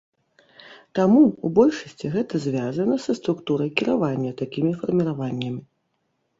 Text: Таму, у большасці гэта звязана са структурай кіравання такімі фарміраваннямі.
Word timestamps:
Таму, 0.99 1.21
у 1.47 1.51
большасці 1.59 2.05
гэта 2.17 2.41
звязана 2.47 2.95
са 3.05 3.11
структурай 3.21 3.69
кіравання 3.77 4.31
такімі 4.43 4.71
фарміраваннямі. 4.83 5.61